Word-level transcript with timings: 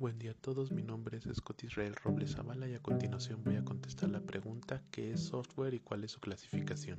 Buen 0.00 0.18
día 0.18 0.30
a 0.30 0.34
todos, 0.34 0.72
mi 0.72 0.82
nombre 0.82 1.18
es 1.18 1.24
Scott 1.30 1.62
Israel 1.62 1.94
Robles 1.94 2.32
Zavala 2.32 2.66
y 2.66 2.72
a 2.72 2.80
continuación 2.80 3.44
voy 3.44 3.56
a 3.56 3.64
contestar 3.66 4.08
la 4.08 4.22
pregunta 4.22 4.80
¿qué 4.90 5.12
es 5.12 5.20
software 5.20 5.74
y 5.74 5.80
cuál 5.80 6.04
es 6.04 6.12
su 6.12 6.20
clasificación? 6.20 6.98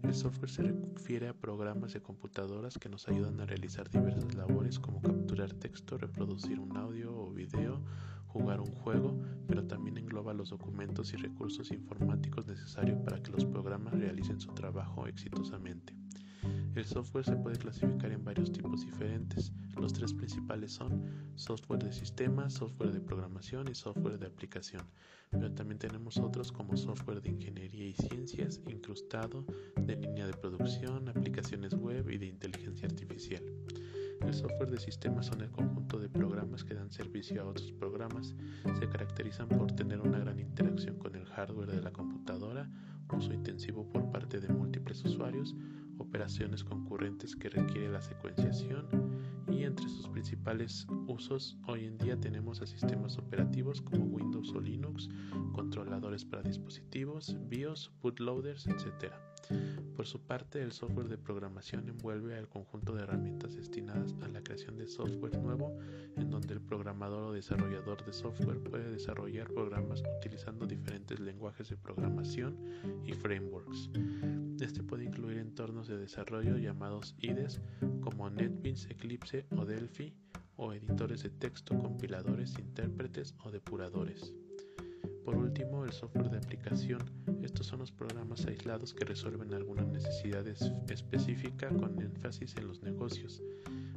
El 0.00 0.14
software 0.14 0.48
se 0.48 0.62
refiere 0.62 1.26
a 1.26 1.34
programas 1.34 1.92
de 1.92 2.02
computadoras 2.02 2.78
que 2.78 2.88
nos 2.88 3.08
ayudan 3.08 3.40
a 3.40 3.46
realizar 3.46 3.90
diversas 3.90 4.32
labores 4.36 4.78
como 4.78 5.02
capturar 5.02 5.52
texto, 5.54 5.98
reproducir 5.98 6.60
un 6.60 6.76
audio 6.76 7.12
o 7.12 7.32
video, 7.32 7.82
jugar 8.28 8.60
un 8.60 8.70
juego, 8.70 9.20
pero 9.48 9.64
también 9.66 9.98
engloba 9.98 10.32
los 10.34 10.50
documentos 10.50 11.12
y 11.14 11.16
recursos 11.16 11.72
informáticos 11.72 12.46
necesarios 12.46 13.00
para 13.00 13.20
que 13.24 13.32
los 13.32 13.44
programas 13.44 13.92
realicen 13.92 14.38
su 14.38 14.54
trabajo 14.54 15.08
exitosamente. 15.08 15.93
El 16.74 16.84
software 16.84 17.24
se 17.24 17.36
puede 17.36 17.56
clasificar 17.56 18.10
en 18.10 18.24
varios 18.24 18.50
tipos 18.50 18.84
diferentes. 18.84 19.52
Los 19.80 19.92
tres 19.92 20.12
principales 20.12 20.72
son 20.72 21.04
software 21.36 21.84
de 21.84 21.92
sistema, 21.92 22.50
software 22.50 22.90
de 22.90 23.00
programación 23.00 23.68
y 23.68 23.74
software 23.74 24.18
de 24.18 24.26
aplicación. 24.26 24.82
Pero 25.30 25.52
también 25.52 25.78
tenemos 25.78 26.18
otros 26.18 26.50
como 26.50 26.76
software 26.76 27.22
de 27.22 27.30
ingeniería 27.30 27.86
y 27.86 27.94
ciencias, 27.94 28.60
incrustado, 28.66 29.44
de 29.76 29.94
línea 29.94 30.26
de 30.26 30.32
producción, 30.32 31.08
aplicaciones 31.08 31.74
web 31.74 32.10
y 32.10 32.18
de 32.18 32.26
inteligencia 32.26 32.88
artificial. 32.88 33.42
El 34.20 34.34
software 34.34 34.70
de 34.70 34.80
sistema 34.80 35.22
son 35.22 35.42
el 35.42 35.50
conjunto 35.50 35.98
de 35.98 36.08
programas 36.08 36.64
que 36.64 36.74
dan 36.74 36.90
servicio 36.90 37.42
a 37.42 37.46
otros 37.46 37.70
programas. 37.72 38.34
Se 38.78 38.88
caracterizan 38.88 39.48
por 39.48 39.70
tener 39.72 40.00
una 40.00 40.18
gran 40.18 40.40
interacción 40.40 40.98
con 40.98 41.14
el 41.14 41.26
hardware 41.26 41.70
de 41.70 41.82
la 41.82 41.92
computadora, 41.92 42.68
uso 43.12 43.32
intensivo 43.32 43.86
por 43.90 44.10
parte 44.10 44.40
de 44.40 44.48
múltiples 44.48 45.04
usuarios, 45.04 45.54
operaciones 45.98 46.64
concurrentes 46.64 47.36
que 47.36 47.48
requiere 47.48 47.88
la 47.88 48.00
secuenciación 48.00 48.86
y 49.48 49.64
entre 49.64 49.88
sus 49.88 50.08
principales 50.08 50.86
usos 51.06 51.56
hoy 51.66 51.84
en 51.84 51.98
día 51.98 52.18
tenemos 52.18 52.60
a 52.60 52.66
sistemas 52.66 53.18
operativos 53.18 53.80
como 53.80 54.04
Windows 54.06 54.52
o 54.52 54.60
Linux, 54.60 55.08
controladores 55.52 56.24
para 56.24 56.42
dispositivos, 56.42 57.36
BIOS, 57.48 57.92
bootloaders, 58.02 58.66
etc. 58.66 59.12
Por 59.96 60.06
su 60.06 60.20
parte, 60.20 60.60
el 60.62 60.72
software 60.72 61.08
de 61.08 61.18
programación 61.18 61.88
envuelve 61.88 62.36
al 62.36 62.48
conjunto 62.48 62.94
de 62.94 63.02
herramientas 63.02 63.54
destinadas 63.54 64.14
a 64.22 64.28
la 64.28 64.42
creación 64.42 64.76
de 64.76 64.86
software 64.86 65.38
nuevo, 65.38 65.78
en 66.16 66.30
donde 66.30 66.54
el 66.54 66.60
programador 66.60 67.22
o 67.24 67.32
desarrollador 67.32 68.04
de 68.04 68.12
software 68.12 68.58
puede 68.58 68.90
desarrollar 68.90 69.52
programas 69.52 70.02
utilizando 70.18 70.66
diferentes 70.66 71.20
lenguajes 71.20 71.68
de 71.68 71.76
programación 71.76 72.56
y 73.04 73.12
frameworks. 73.12 73.90
Este 74.60 74.82
puede 74.82 75.04
incluir 75.04 75.38
entornos 75.38 75.88
de 75.88 75.98
desarrollo 75.98 76.56
llamados 76.56 77.14
IDEs 77.20 77.60
como 78.00 78.30
NetBeans, 78.30 78.86
Eclipse 78.90 79.46
o 79.56 79.64
Delphi, 79.64 80.14
o 80.56 80.72
editores 80.72 81.22
de 81.22 81.30
texto, 81.30 81.76
compiladores, 81.78 82.58
intérpretes 82.58 83.34
o 83.42 83.50
depuradores. 83.50 84.32
Por 85.24 85.36
último, 85.36 85.84
el 85.84 85.92
software 85.92 86.30
de 86.30 86.36
aplicación. 86.36 87.00
Estos 87.42 87.66
son 87.66 87.78
los 87.78 87.90
programas 87.90 88.44
aislados 88.46 88.92
que 88.92 89.04
resuelven 89.04 89.54
alguna 89.54 89.84
necesidad 89.84 90.46
específica 90.46 91.68
con 91.68 92.00
énfasis 92.00 92.54
en 92.56 92.68
los 92.68 92.82
negocios. 92.82 93.42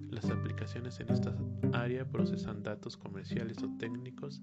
Las 0.09 0.29
aplicaciones 0.29 0.99
en 1.01 1.09
esta 1.09 1.35
área 1.73 2.05
procesan 2.09 2.63
datos 2.63 2.95
comerciales 2.95 3.61
o 3.61 3.69
técnicos 3.77 4.41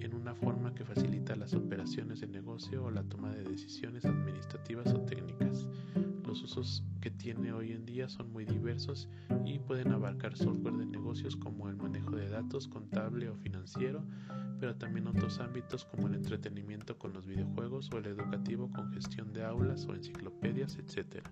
en 0.00 0.14
una 0.14 0.34
forma 0.34 0.74
que 0.74 0.84
facilita 0.84 1.36
las 1.36 1.52
operaciones 1.52 2.20
de 2.20 2.28
negocio 2.28 2.84
o 2.84 2.90
la 2.90 3.02
toma 3.02 3.30
de 3.30 3.44
decisiones 3.44 4.06
administrativas 4.06 4.92
o 4.94 5.00
técnicas. 5.02 5.68
Los 6.26 6.42
usos 6.42 6.82
que 7.06 7.10
tiene 7.12 7.52
hoy 7.52 7.70
en 7.70 7.86
día 7.86 8.08
son 8.08 8.32
muy 8.32 8.44
diversos 8.44 9.08
y 9.44 9.60
pueden 9.60 9.92
abarcar 9.92 10.36
software 10.36 10.74
de 10.74 10.86
negocios 10.86 11.36
como 11.36 11.68
el 11.68 11.76
manejo 11.76 12.16
de 12.16 12.28
datos 12.28 12.66
contable 12.66 13.28
o 13.28 13.36
financiero, 13.36 14.02
pero 14.58 14.74
también 14.74 15.06
otros 15.06 15.38
ámbitos 15.38 15.84
como 15.84 16.08
el 16.08 16.16
entretenimiento 16.16 16.98
con 16.98 17.12
los 17.12 17.24
videojuegos 17.24 17.90
o 17.92 17.98
el 17.98 18.06
educativo 18.06 18.72
con 18.72 18.92
gestión 18.92 19.32
de 19.32 19.44
aulas 19.44 19.86
o 19.86 19.94
enciclopedias, 19.94 20.78
etc. 20.78 21.22